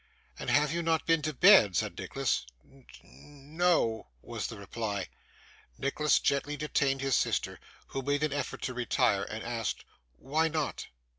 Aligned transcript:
'And 0.39 0.49
have 0.49 0.73
you 0.73 0.81
not 0.81 1.05
been 1.05 1.21
to 1.21 1.31
bed?' 1.31 1.75
said 1.75 1.95
Nicholas. 1.95 2.43
'N 2.65 2.87
n 3.03 3.55
no,' 3.55 4.07
was 4.23 4.47
the 4.47 4.57
reply. 4.57 5.09
Nicholas 5.77 6.17
gently 6.17 6.57
detained 6.57 7.01
his 7.01 7.13
sister, 7.13 7.59
who 7.89 8.01
made 8.01 8.23
an 8.23 8.33
effort 8.33 8.63
to 8.63 8.73
retire; 8.73 9.21
and 9.25 9.43
asked, 9.43 9.85
'Why 10.17 10.47
not? 10.47 10.87